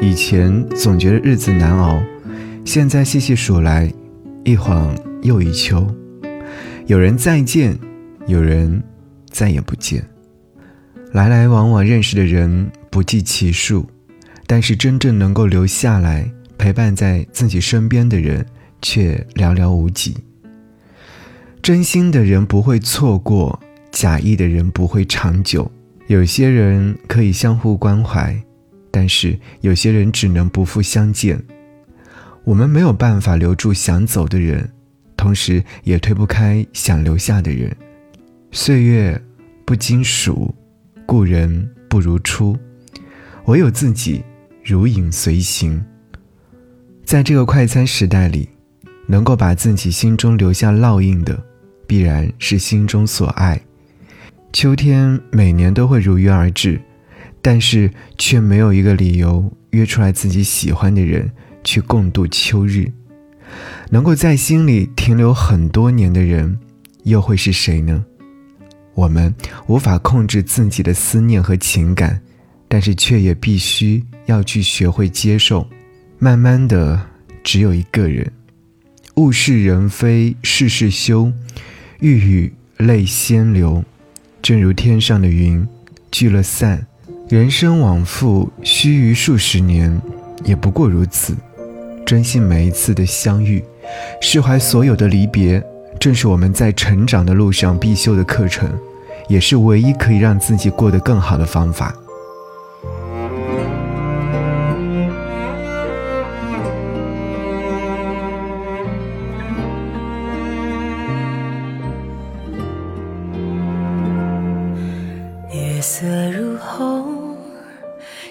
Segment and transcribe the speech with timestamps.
[0.00, 2.00] 以前总觉得日子难熬，
[2.64, 3.92] 现在细细数来，
[4.44, 5.84] 一晃又一秋。
[6.86, 7.76] 有人再见，
[8.26, 8.80] 有人
[9.28, 10.02] 再也不见。
[11.12, 13.88] 来来往往认识的人不计其数，
[14.46, 18.46] 但是真正能够留下来陪伴在自己身边的人
[18.80, 20.16] 却寥寥无几。
[21.60, 23.58] 真心的人不会错过，
[23.90, 25.70] 假意的人不会长久。
[26.06, 28.40] 有些人可以相互关怀，
[28.90, 31.42] 但是有些人只能不复相见。
[32.44, 34.70] 我们没有办法留住想走的人，
[35.16, 37.74] 同时也推不开想留下的人。
[38.52, 39.20] 岁月
[39.64, 40.54] 不经数，
[41.04, 42.56] 故人不如初，
[43.44, 44.24] 唯有自己
[44.64, 45.84] 如影随形。
[47.04, 48.48] 在这个快餐时代里，
[49.06, 51.44] 能够把自己心中留下烙印的。
[51.86, 53.58] 必然是心中所爱。
[54.52, 56.78] 秋天每年都会如约而至，
[57.50, 61.32] 但是却没有一个理由约出来自己喜欢的人
[61.64, 62.92] 去共度秋日。
[63.88, 66.58] 能够在心里停留很多年的人，
[67.04, 68.04] 又会是谁呢？
[68.92, 69.34] 我们
[69.66, 72.20] 无法控制自己的思念和情感，
[72.68, 75.66] 但是却也必须要去学会接受。
[76.18, 77.00] 慢慢的，
[77.42, 78.30] 只有一个人。
[79.14, 81.32] 物是人非事事休。
[82.00, 83.82] 欲语泪先流，
[84.42, 85.66] 正如天上的云，
[86.10, 86.86] 聚了散。
[87.28, 90.00] 人生往复，须臾数十年，
[90.44, 91.36] 也不过如此。
[92.06, 93.62] 珍惜每一次的相遇，
[94.18, 95.62] 释怀所有的离别，
[96.00, 98.70] 正是我们在成长的路上必修的课程，
[99.28, 101.94] 也是唯一可以让自己过得更好的方法。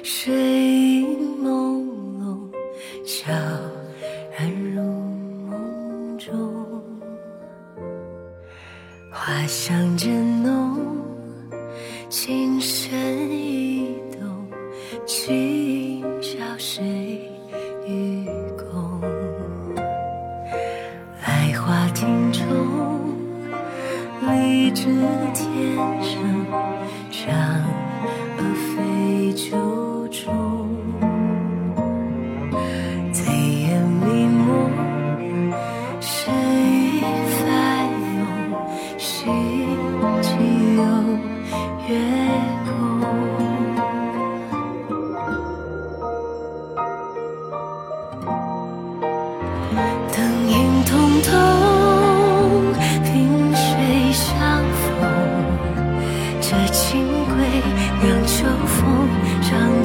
[0.10, 0.34] 水
[1.44, 1.84] 朦
[2.18, 2.50] 胧，
[3.06, 3.30] 悄
[4.38, 4.82] 然入
[5.50, 6.34] 梦中。
[9.12, 10.80] 花香正浓，
[12.08, 14.48] 情深意动，
[15.06, 17.30] 今宵谁
[17.86, 19.02] 与共？
[21.22, 22.48] 来花亭中，
[24.22, 24.86] 荔枝
[25.34, 26.16] 天上。
[27.10, 27.34] 长
[28.38, 29.58] 而飞酒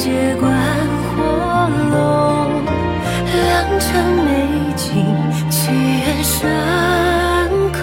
[0.02, 0.50] 长街观
[1.14, 1.22] 火
[1.92, 1.94] 龙，
[3.32, 3.40] 良
[3.78, 3.86] 辰
[4.24, 4.28] 美
[4.74, 4.90] 景
[5.48, 6.40] 祈愿升
[7.70, 7.78] 空。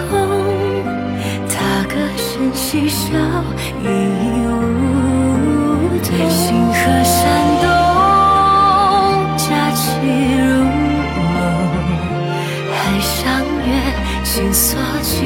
[1.48, 1.54] 他
[1.88, 3.08] 歌声嬉笑
[3.82, 3.84] 一
[4.44, 4.46] 无
[6.02, 7.18] 踪，星河闪
[7.62, 7.64] 动，
[9.38, 9.80] 佳期
[10.36, 10.44] 如
[11.24, 11.24] 梦。
[12.70, 13.18] 海上
[13.64, 13.68] 月，
[14.24, 15.24] 心锁起，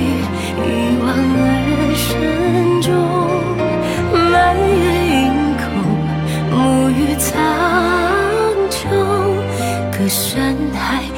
[10.04, 11.13] 穹，隔山海，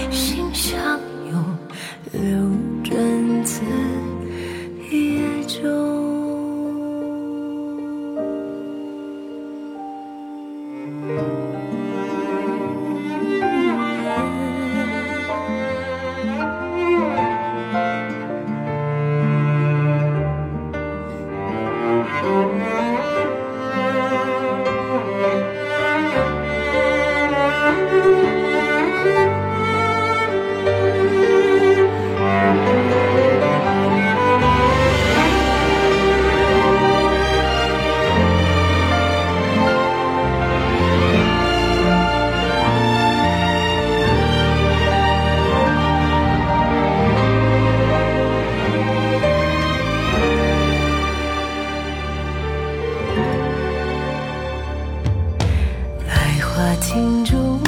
[56.97, 57.61] 心中，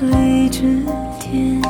[0.00, 0.82] 荔枝
[1.20, 1.61] 天。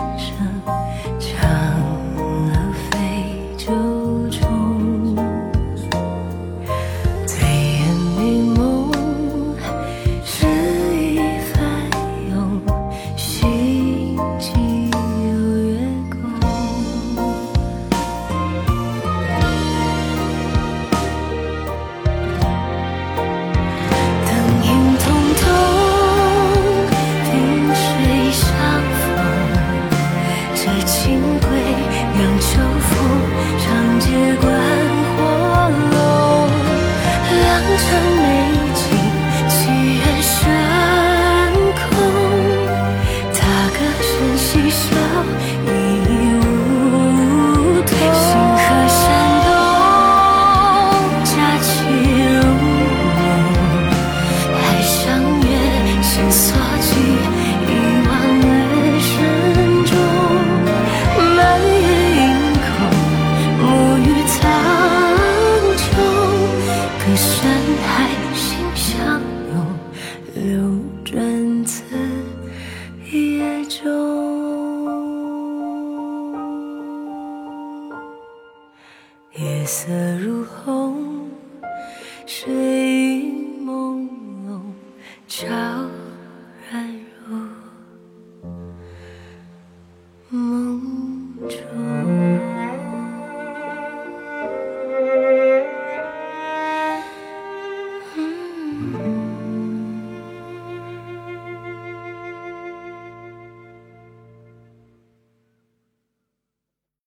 [37.71, 38.12] 一场
[85.33, 85.72] 悄